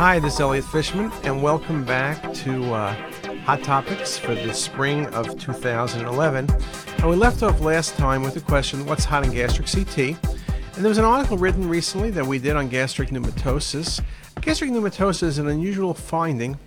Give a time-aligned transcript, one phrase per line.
[0.00, 2.94] Hi, this is Elliot Fishman, and welcome back to uh,
[3.44, 6.48] Hot Topics for the spring of 2011.
[6.48, 9.98] And we left off last time with the question what's hot in gastric CT?
[9.98, 14.02] And there was an article written recently that we did on gastric pneumatosis.
[14.40, 16.58] Gastric pneumatosis is an unusual finding.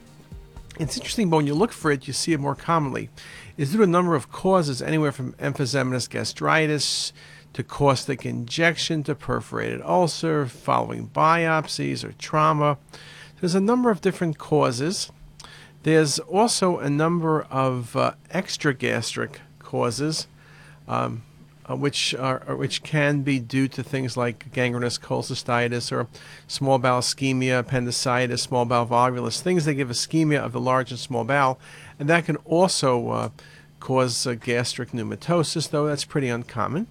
[0.80, 3.10] It's interesting, but when you look for it, you see it more commonly.
[3.58, 7.12] It's due to a number of causes, anywhere from emphysematous gastritis
[7.54, 12.78] to caustic ingestion to perforated ulcer following biopsies or trauma.
[13.44, 15.12] There's a number of different causes.
[15.84, 20.28] There's also a number of uh, extragastric causes,
[20.88, 21.24] um,
[21.70, 26.08] uh, which are which can be due to things like gangrenous cholecystitis or
[26.48, 31.00] small bowel ischemia, appendicitis, small bowel volvulus, things that give ischemia of the large and
[31.02, 31.60] small bowel,
[32.00, 33.30] and that can also uh,
[33.82, 36.88] cause uh, gastric pneumatosis, though that's pretty uncommon.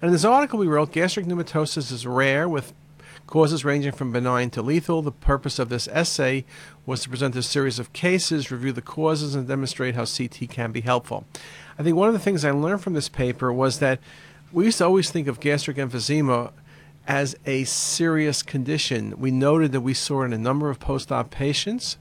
[0.00, 2.74] And in this article we wrote, gastric pneumatosis is rare with
[3.26, 5.02] causes ranging from benign to lethal.
[5.02, 6.44] The purpose of this essay
[6.84, 10.72] was to present a series of cases, review the causes, and demonstrate how CT can
[10.72, 11.24] be helpful.
[11.78, 14.00] I think one of the things I learned from this paper was that
[14.52, 16.52] we used to always think of gastric emphysema
[17.06, 19.18] as a serious condition.
[19.18, 21.96] We noted that we saw it in a number of post op patients.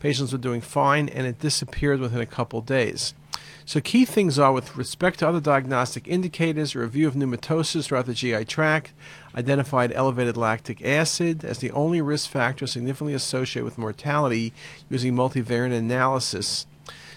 [0.00, 3.14] Patients were doing fine, and it disappeared within a couple days.
[3.64, 8.06] So, key things are with respect to other diagnostic indicators, a review of pneumatosis throughout
[8.06, 8.92] the GI tract,
[9.36, 14.52] identified elevated lactic acid as the only risk factor significantly associated with mortality
[14.90, 16.66] using multivariate analysis.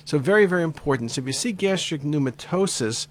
[0.06, 1.12] So, very, very important.
[1.12, 3.08] So, if you see gastric pneumatosis,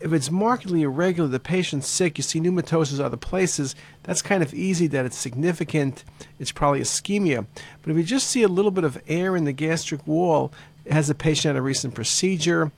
[0.00, 4.54] if it's markedly irregular, the patient's sick, you see pneumatosis other places, that's kind of
[4.54, 6.04] easy that it's significant.
[6.38, 7.46] It's probably ischemia.
[7.82, 10.52] But if you just see a little bit of air in the gastric wall,
[10.90, 12.72] has the patient had a recent procedure?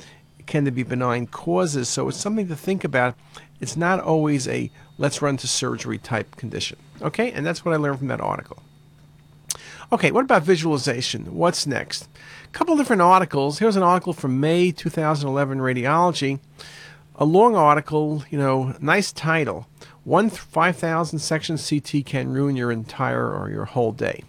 [0.46, 1.88] Can there be benign causes?
[1.88, 3.14] So it's something to think about.
[3.60, 6.78] It's not always a let's run to surgery type condition.
[7.02, 8.62] Okay, and that's what I learned from that article.
[9.90, 11.34] Okay, what about visualization?
[11.34, 12.08] What's next?
[12.44, 13.58] A couple different articles.
[13.58, 16.40] Here's an article from May 2011 Radiology.
[17.16, 19.66] A long article, you know, nice title.
[20.04, 24.24] One 5,000 section CT can ruin your entire or your whole day.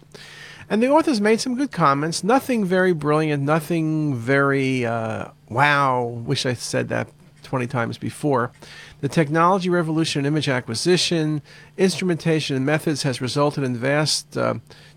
[0.70, 2.22] And the authors made some good comments.
[2.22, 7.08] Nothing very brilliant, nothing very, uh, wow, wish I said that
[7.42, 8.52] 20 times before.
[9.00, 11.42] The technology revolution in image acquisition,
[11.76, 14.54] instrumentation, and methods has resulted in vast uh,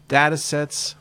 [0.08, 0.94] data sets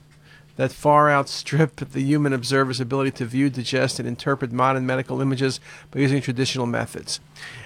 [0.57, 5.61] that far outstrip the human observer's ability to view, digest, and interpret modern medical images
[5.91, 7.21] by using traditional methods.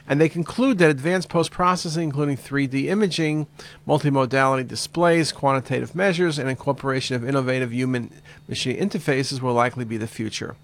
[0.08, 3.46] And they conclude that advanced post processing, including 3D imaging,
[3.86, 8.12] multimodality displays, quantitative measures, and incorporation of innovative human
[8.48, 10.54] machine interfaces will likely be the future.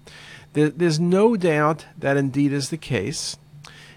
[0.53, 3.37] There's no doubt that indeed is the case.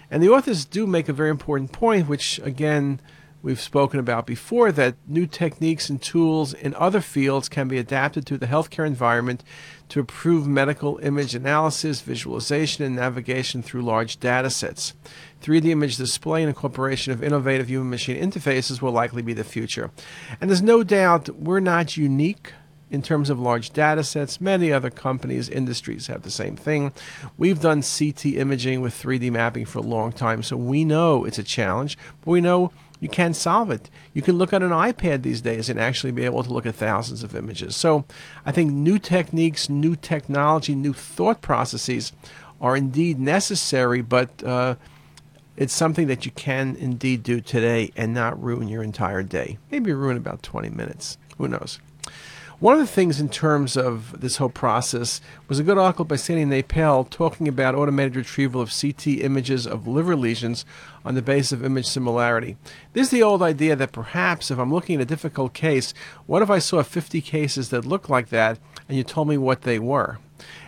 [0.09, 2.99] And the authors do make a very important point, which again,
[3.41, 8.25] we've spoken about before that new techniques and tools in other fields can be adapted
[8.25, 9.43] to the healthcare environment
[9.89, 14.93] to improve medical image analysis, visualization, and navigation through large data sets.
[15.41, 19.91] 3D image display and incorporation of innovative human machine interfaces will likely be the future.
[20.41, 22.53] And there's no doubt we're not unique
[22.89, 24.39] in terms of large data sets.
[24.39, 26.93] Many other companies, industries have the same thing.
[27.37, 31.39] We've done CT imaging with 3D mapping for a long time, so we know it's
[31.39, 33.89] a challenge, but we know you can solve it.
[34.13, 36.75] You can look at an iPad these days and actually be able to look at
[36.75, 37.75] thousands of images.
[37.75, 38.05] So
[38.45, 42.11] I think new techniques, new technology, new thought processes
[42.59, 44.75] are indeed necessary, but uh,
[45.55, 49.57] it's something that you can indeed do today and not ruin your entire day.
[49.71, 51.17] Maybe ruin about 20 minutes.
[51.37, 51.79] Who knows?
[52.59, 56.15] One of the things in terms of this whole process was a good article by
[56.15, 60.65] Sandy Napel talking about automated retrieval of CT images of liver lesions
[61.05, 62.57] on the basis of image similarity.
[62.93, 65.93] This is the old idea that perhaps if I'm looking at a difficult case,
[66.25, 68.57] what if I saw 50 cases that look like that
[68.89, 70.17] and you told me what they were?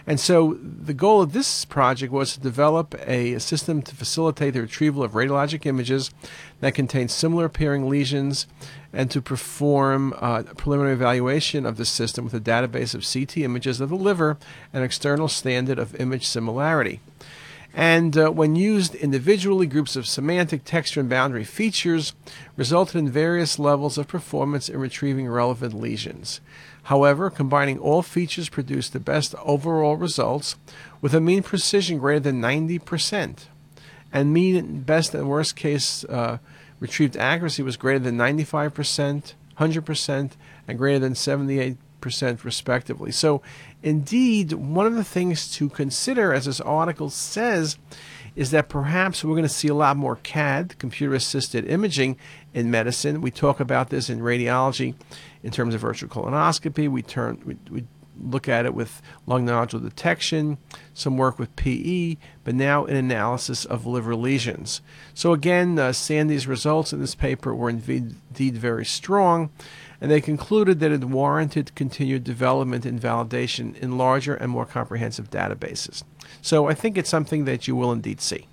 [0.08, 4.62] And so the goal of this project was to develop a system to facilitate the
[4.62, 6.12] retrieval of radiologic images
[6.62, 8.48] that contain similar appearing lesions
[8.92, 13.38] and to perform uh, a preliminary evaluation of the system with a database of CT
[13.38, 14.38] images of the liver
[14.74, 17.00] and external standard of image similarity.
[17.74, 22.14] And uh, when used individually, groups of semantic, texture, and boundary features
[22.58, 26.42] resulted in various levels of performance in retrieving relevant lesions.
[26.90, 30.56] However, combining all features produced the best overall results
[31.02, 33.42] with a mean precision greater than 90%.
[34.12, 36.40] And mean best and worst case uh,
[36.80, 40.32] retrieved accuracy was greater than 95%, 100%,
[40.68, 41.78] and greater than 78%
[42.44, 43.12] respectively.
[43.12, 43.44] So,
[43.84, 47.78] indeed, one of the things to consider, as this article says,
[48.36, 52.18] is that perhaps we're going to see a lot more CAD, computer assisted imaging,
[52.52, 53.22] in medicine.
[53.22, 54.96] We talk about this in radiology
[55.44, 56.90] in terms of virtual colonoscopy.
[56.90, 57.86] We turn we, we
[58.22, 60.58] look at it with lung nodule detection,
[60.94, 64.82] some work with PE, but now an analysis of liver lesions.
[65.14, 69.50] So again, uh, Sandy's results in this paper were indeed very strong,
[70.02, 75.30] and they concluded that it warranted continued development and validation in larger and more comprehensive
[75.30, 76.04] databases.
[76.42, 78.48] So I think it's something that you will indeed see.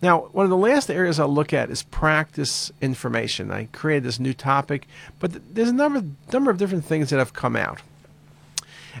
[0.00, 3.50] Now, one of the last areas I'll look at is practice information.
[3.50, 4.86] I created this new topic,
[5.18, 6.02] but there's a number,
[6.32, 7.82] number of different things that have come out.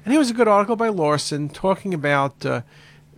[0.04, 2.62] And here was a good article by Larson talking about uh,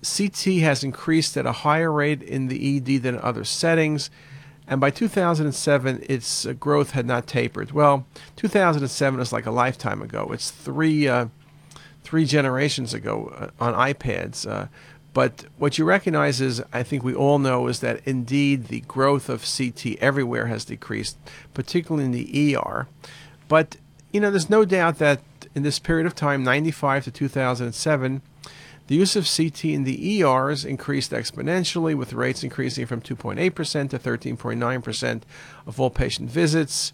[0.03, 4.11] CT has increased at a higher rate in the ED than other settings.
[4.67, 7.73] And by 2007, its uh, growth had not tapered.
[7.73, 8.07] Well,
[8.37, 10.31] 2007 is like a lifetime ago.
[10.33, 11.27] It's three, uh,
[12.05, 14.69] three generations ago uh, on iPads.
[15.13, 19.29] But what you recognize is, I think we all know, is that indeed the growth
[19.29, 21.19] of CT everywhere has decreased,
[21.53, 22.87] particularly in the ER.
[23.49, 23.77] But,
[24.13, 25.21] you know, there's no doubt that
[25.55, 28.23] in this period of time, 95 to 2007,
[28.87, 33.99] the use of CT in the ERs increased exponentially, with rates increasing from 2.8% to
[33.99, 35.23] 13.9%
[35.67, 36.93] of all patient visits.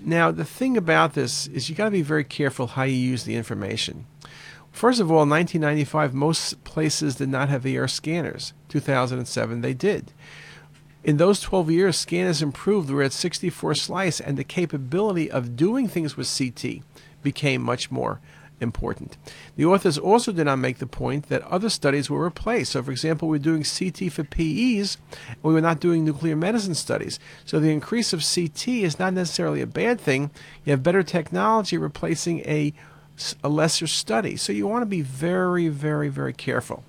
[0.00, 3.24] Now, the thing about this is you got to be very careful how you use
[3.24, 4.06] the information.
[4.72, 8.52] First of all, in 1995, most places did not have ER scanners.
[8.68, 10.12] 2007, they did.
[11.04, 12.90] In those 12 years, scanners improved.
[12.90, 16.82] We're at 64 slice, and the capability of doing things with CT
[17.22, 18.20] became much more
[18.60, 19.16] important.
[19.56, 22.72] The authors also did not make the point that other studies were replaced.
[22.72, 24.96] So, for example, we're doing CT for PEs,
[25.28, 27.18] and we were not doing nuclear medicine studies.
[27.44, 30.30] So, the increase of CT is not necessarily a bad thing.
[30.64, 32.72] You have better technology replacing a,
[33.42, 34.36] a lesser study.
[34.36, 36.84] So, you want to be very, very, very careful.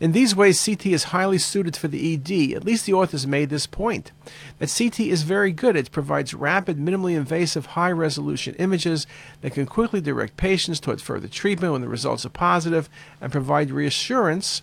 [0.00, 2.56] In these ways, CT is highly suited for the ED.
[2.56, 4.12] At least the authors made this point.
[4.58, 5.76] That CT is very good.
[5.76, 9.06] It provides rapid, minimally invasive, high resolution images
[9.42, 12.88] that can quickly direct patients towards further treatment when the results are positive
[13.20, 14.62] and provide reassurance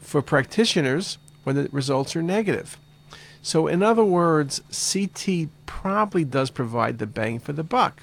[0.00, 2.76] for practitioners when the results are negative.
[3.46, 8.02] So, in other words, CT probably does provide the bang for the buck.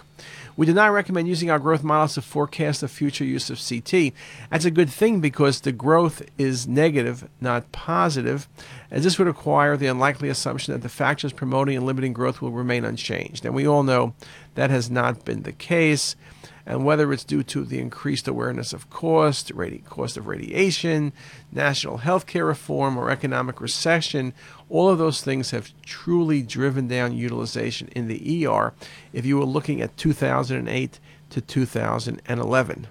[0.55, 4.13] We do not recommend using our growth models to forecast the future use of CT.
[4.49, 8.47] That's a good thing because the growth is negative, not positive,
[8.89, 12.51] as this would require the unlikely assumption that the factors promoting and limiting growth will
[12.51, 13.43] remain unchanged.
[13.43, 14.13] And we all know
[14.55, 16.15] that has not been the case
[16.65, 21.11] and whether it's due to the increased awareness of cost, radi- cost of radiation,
[21.51, 24.33] national health care reform, or economic recession,
[24.69, 28.73] all of those things have truly driven down utilization in the ER
[29.11, 30.99] if you were looking at 2008
[31.29, 32.87] to 2011.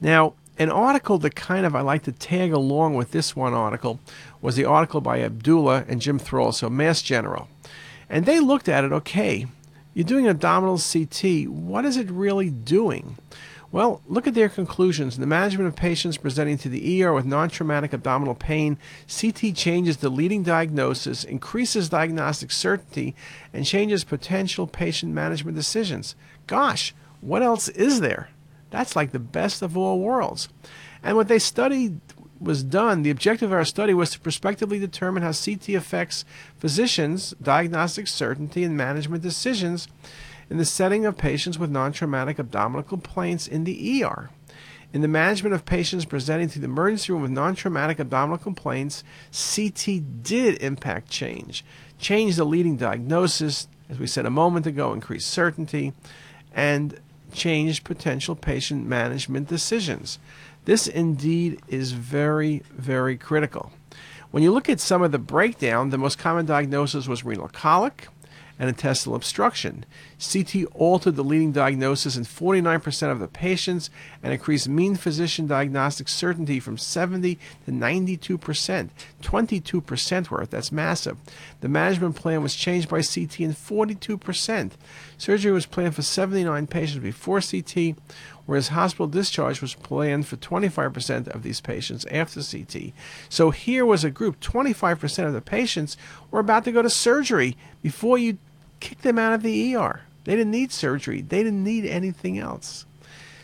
[0.00, 4.00] Now, an article that kind of I like to tag along with this one article
[4.40, 7.48] was the article by Abdullah and Jim Thrall, so Mass General.
[8.08, 9.46] And they looked at it, okay,
[9.96, 11.48] you're doing abdominal CT.
[11.48, 13.16] What is it really doing?
[13.72, 15.14] Well, look at their conclusions.
[15.14, 18.76] In the management of patients presenting to the ER with non traumatic abdominal pain,
[19.08, 23.16] CT changes the leading diagnosis, increases diagnostic certainty,
[23.54, 26.14] and changes potential patient management decisions.
[26.46, 28.28] Gosh, what else is there?
[28.68, 30.50] That's like the best of all worlds.
[31.02, 32.02] And what they studied
[32.40, 36.24] was done, the objective of our study was to prospectively determine how CT affects
[36.58, 39.88] physicians' diagnostic certainty and management decisions
[40.48, 44.30] in the setting of patients with non traumatic abdominal complaints in the ER.
[44.92, 49.02] In the management of patients presenting to the emergency room with non traumatic abdominal complaints,
[49.32, 51.64] CT did impact change.
[51.98, 55.92] Change the leading diagnosis, as we said a moment ago, increased certainty,
[56.52, 57.00] and
[57.32, 60.18] changed potential patient management decisions.
[60.66, 63.72] This indeed is very, very critical.
[64.32, 68.08] When you look at some of the breakdown, the most common diagnosis was renal colic,
[68.58, 69.84] and intestinal obstruction.
[70.18, 73.90] CT altered the leading diagnosis in 49% of the patients
[74.22, 78.88] and increased mean physician diagnostic certainty from 70 to 92%,
[79.22, 80.50] 22% worth.
[80.50, 81.18] That's massive.
[81.60, 84.70] The management plan was changed by CT in 42%.
[85.18, 87.96] Surgery was planned for 79 patients before CT,
[88.46, 92.92] whereas hospital discharge was planned for 25% of these patients after CT.
[93.28, 95.96] So here was a group, 25% of the patients
[96.30, 98.38] were about to go to surgery before you
[98.80, 100.02] kick them out of the ER.
[100.24, 102.86] They didn't need surgery, they didn't need anything else.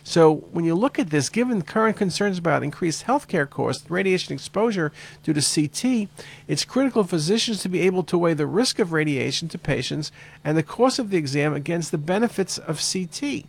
[0.04, 4.92] So, when you look at this, given current concerns about increased healthcare costs, radiation exposure
[5.23, 6.09] due to CT,
[6.49, 10.11] it's critical for physicians to be able to weigh the risk of radiation to patients
[10.42, 13.44] and the cost of the exam against the benefits of CT.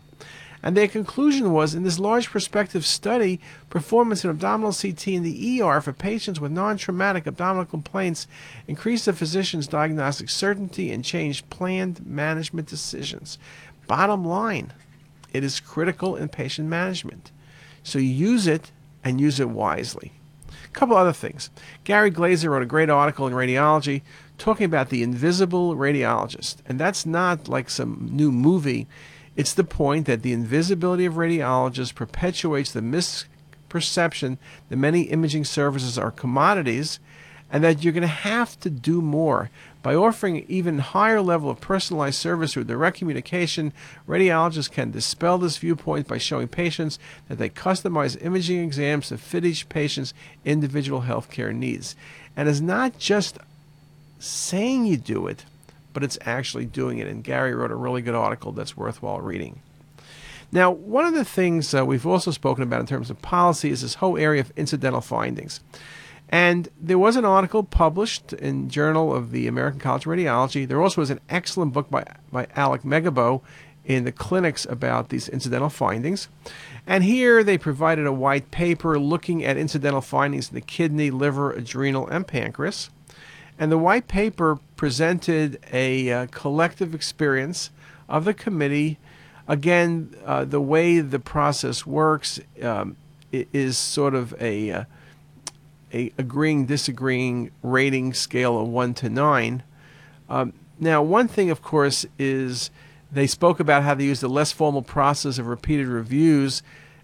[0.64, 5.62] And their conclusion was in this large prospective study, performance in abdominal CT in the
[5.62, 8.28] ER for patients with non traumatic abdominal complaints
[8.66, 13.38] increased the physician's diagnostic certainty and changed planned management decisions.
[13.88, 14.72] Bottom line,
[15.34, 17.32] it is critical in patient management.
[17.84, 18.72] So use it
[19.04, 20.14] and use it wisely.
[20.48, 21.50] A couple other things.
[21.84, 24.02] Gary Glazer wrote a great article in Radiology
[24.38, 26.58] talking about the invisible radiologist.
[26.66, 28.88] And that's not like some new movie.
[29.36, 34.38] It's the point that the invisibility of radiologists perpetuates the misperception
[34.70, 37.00] that many imaging services are commodities
[37.52, 39.50] and that you're going to have to do more.
[39.84, 43.74] By offering even higher level of personalized service through direct communication,
[44.08, 46.98] radiologists can dispel this viewpoint by showing patients
[47.28, 50.14] that they customize imaging exams to fit each patient's
[50.46, 51.96] individual healthcare needs.
[52.36, 53.38] And it's not just
[54.20, 55.44] saying you do it,
[55.94, 57.08] but it's actually doing it.
[57.08, 59.62] And Gary wrote a really good article that's worthwhile reading.
[60.52, 63.82] Now, one of the things uh, we've also spoken about in terms of policy is
[63.82, 65.62] this whole area of incidental findings.
[66.30, 70.68] And there was an article published in Journal of the American College of Radiology.
[70.68, 73.42] There also was an excellent book by, by Alec Megibow
[73.86, 76.28] in the clinics about these incidental findings.
[76.88, 81.52] And here they provided a white paper looking at incidental findings in the kidney, liver,
[81.52, 82.90] adrenal, and pancreas.
[83.60, 87.70] And the white paper presented a uh, collective experience
[88.10, 88.98] of the committee.
[89.48, 92.98] Again, uh, the way the process works um,
[93.32, 94.84] is sort of a, uh,
[95.94, 99.64] a agreeing, disagreeing rating scale of one to nine.
[100.30, 102.72] Um, now, one thing, of course, is
[103.12, 106.64] they spoke about how they used a less formal process of repeated reviews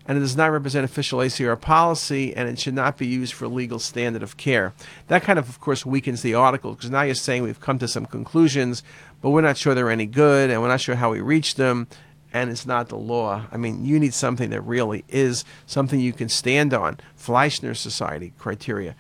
[0.10, 3.48] and it does not represent official ACR policy, and it should not be used for
[3.48, 4.74] legal standard of care.
[5.08, 7.88] That kind of, of course, weakens the article because now you're saying we've come to
[7.88, 8.82] some conclusions,
[9.22, 11.86] but we're not sure they're any good, and we're not sure how we reached them,
[12.34, 13.46] and it's not the law.
[13.52, 16.98] I mean, you need something that really is something you can stand on.
[17.16, 18.96] Fleischner Society criteria.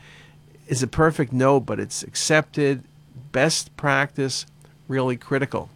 [0.67, 1.33] Is it perfect?
[1.33, 2.83] No, but it's accepted.
[3.31, 4.45] Best practice,
[4.87, 5.71] really critical.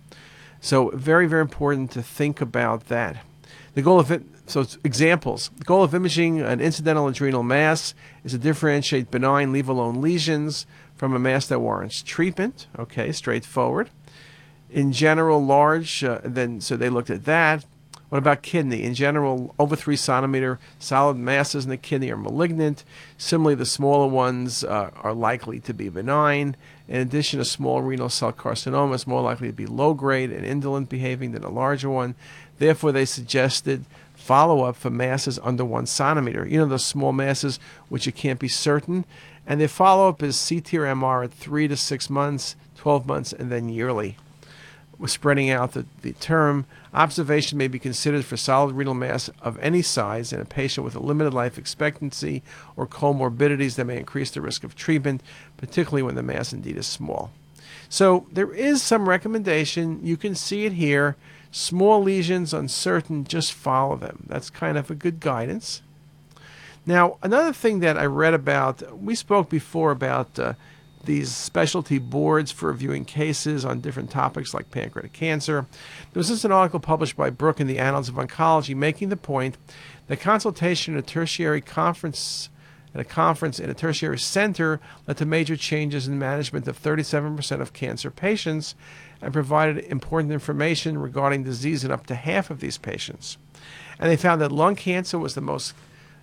[0.61, 3.17] So, very, very important to think about that.
[3.73, 5.49] The goal of it, so examples.
[5.57, 10.65] The goal of imaging an incidental adrenal mass is to differentiate benign leave alone lesions
[10.95, 12.67] from a mass that warrants treatment.
[12.77, 13.89] Okay, straightforward.
[14.69, 17.65] In general, large, uh, then so they looked at that.
[18.09, 18.83] What about kidney?
[18.83, 22.83] In general, over three centimeter solid masses in the kidney are malignant.
[23.17, 26.55] Similarly, the smaller ones uh, are likely to be benign.
[26.87, 30.45] In addition, a small renal cell carcinoma is more likely to be low grade and
[30.45, 32.13] indolent behaving than a larger one.
[32.59, 33.83] Therefore, they suggested
[34.23, 36.47] follow up for masses under one centimeter.
[36.47, 39.03] You know, those small masses which you can't be certain.
[39.45, 43.33] And their follow up is CT or MR at three to six months, 12 months,
[43.33, 44.15] and then yearly.
[44.97, 46.65] We're spreading out the, the term.
[46.93, 50.95] Observation may be considered for solid renal mass of any size in a patient with
[50.95, 52.43] a limited life expectancy
[52.77, 55.21] or comorbidities that may increase the risk of treatment,
[55.57, 57.31] particularly when the mass indeed is small.
[57.89, 59.99] So there is some recommendation.
[60.01, 61.17] You can see it here.
[61.55, 64.25] Small lesions, uncertain, just follow them.
[64.27, 65.83] That's kind of a good guidance.
[66.83, 70.53] Now, another thing that I read about, we spoke before about uh,
[71.05, 75.67] these specialty boards for reviewing cases on different topics like pancreatic cancer.
[76.11, 79.15] There was just an article published by Brook in the Annals of Oncology making the
[79.15, 79.55] point
[80.07, 82.49] that consultation at a tertiary conference
[82.93, 87.61] at a conference in a tertiary center led to major changes in management of 37%
[87.61, 88.75] of cancer patients
[89.21, 93.37] and provided important information regarding disease in up to half of these patients.
[93.99, 95.73] And they found that lung cancer was the most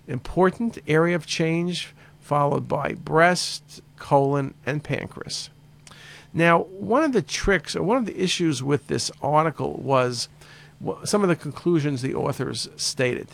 [0.07, 5.49] important area of change, followed by breast, colon, and pancreas.
[6.33, 10.29] Now, one of the tricks or one of the issues with this article was
[11.03, 13.27] some of the conclusions the authors stated.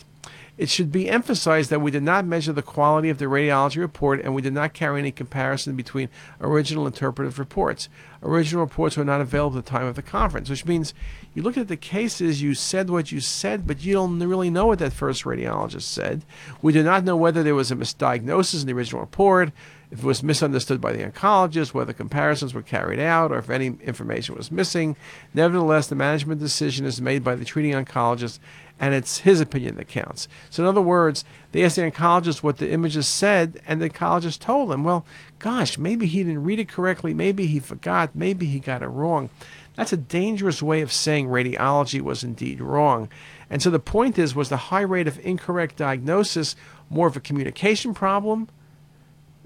[0.58, 4.20] It should be emphasized that we did not measure the quality of the radiology report
[4.20, 6.08] and we did not carry any comparison between
[6.40, 7.88] original interpretive reports.
[8.24, 10.94] Original reports were not available at the time of the conference, which means
[11.32, 14.66] you look at the cases, you said what you said, but you don't really know
[14.66, 16.24] what that first radiologist said.
[16.60, 19.52] We do not know whether there was a misdiagnosis in the original report,
[19.90, 23.76] if it was misunderstood by the oncologist, whether comparisons were carried out, or if any
[23.82, 24.96] information was missing.
[25.32, 28.38] Nevertheless, the management decision is made by the treating oncologist
[28.80, 30.28] and it's his opinion that counts.
[30.50, 34.38] So, in other words, they asked the oncologist what the images said, and the oncologist
[34.38, 35.04] told them, well,
[35.38, 39.30] gosh, maybe he didn't read it correctly, maybe he forgot, maybe he got it wrong.
[39.74, 43.08] That's a dangerous way of saying radiology was indeed wrong.
[43.50, 46.56] And so the point is, was the high rate of incorrect diagnosis
[46.90, 48.48] more of a communication problem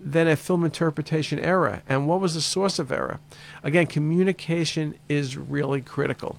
[0.05, 1.83] than a film interpretation error?
[1.89, 3.21] And what was the source of error?
[3.63, 6.39] Again, communication is really critical.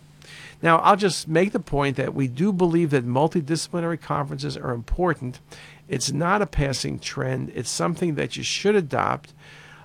[0.61, 5.39] Now, I'll just make the point that we do believe that multidisciplinary conferences are important.
[5.89, 9.33] It's not a passing trend, it's something that you should adopt.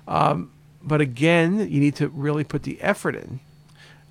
[0.07, 3.41] Um, but again, you need to really put the effort in.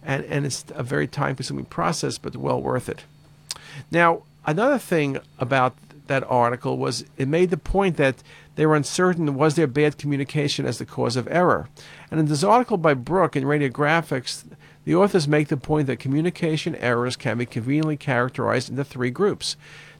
[0.03, 3.03] And, and it's a very time consuming process, but well worth it.
[3.89, 5.75] Now, another thing about
[6.07, 8.21] that article was it made the point that
[8.57, 11.69] they were uncertain was there bad communication as the cause of error.
[12.09, 14.45] And in this article by Brook in Radiographics,
[14.83, 19.55] the authors make the point that communication errors can be conveniently characterized into three groups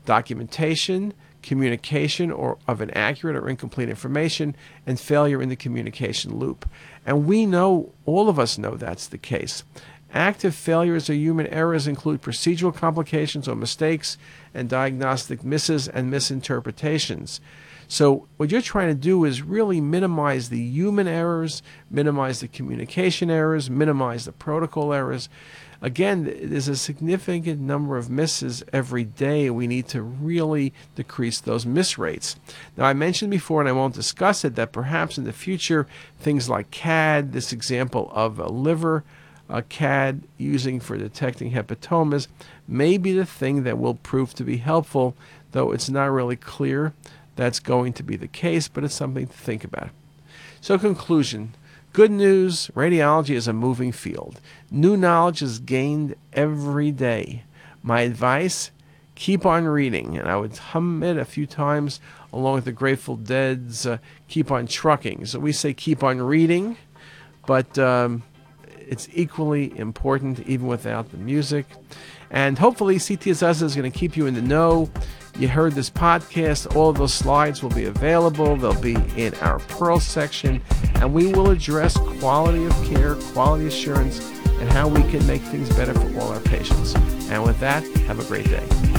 [0.05, 4.55] documentation, communication or of inaccurate or incomplete information,
[4.87, 6.67] and failure in the communication loop.
[7.05, 9.63] And we know, all of us know that's the case.
[10.13, 14.17] Active failures or human errors include procedural complications or mistakes
[14.51, 17.39] and diagnostic misses and misinterpretations.
[17.89, 23.29] So, what you're trying to do is really minimize the human errors, minimize the communication
[23.29, 25.29] errors, minimize the protocol errors.
[25.81, 29.49] Again, there's a significant number of misses every day.
[29.49, 32.35] We need to really decrease those miss rates.
[32.75, 35.87] Now, I mentioned before, and I won't discuss it, that perhaps in the future,
[36.19, 39.03] things like CAD, this example of a liver
[39.49, 42.27] uh, a CAD using for detecting hepatomas
[42.67, 45.15] may be the thing that will prove to be helpful,
[45.53, 46.93] though it's not really clear
[47.37, 49.89] that's going to be the case, but it's something to think about.
[50.59, 51.53] So, conclusion
[51.93, 54.41] good news radiology is a moving field.
[54.69, 57.43] New knowledge is gained every day.
[57.81, 58.71] My advice
[59.15, 62.01] keep on reading, and I would hum it a few times
[62.33, 65.25] along with the Grateful Dead's uh, Keep on Trucking.
[65.27, 66.75] So, we say keep on reading,
[67.45, 68.23] but um,
[68.77, 71.65] it's equally important even without the music.
[72.29, 74.89] And hopefully, CTisus is going to keep you in the know.
[75.39, 78.55] You heard this podcast, all of those slides will be available.
[78.55, 80.63] They'll be in our Pearl section,
[80.95, 84.19] and we will address quality of care, quality assurance,
[84.59, 86.95] and how we can make things better for all our patients.
[87.29, 88.96] And with that, have a great day.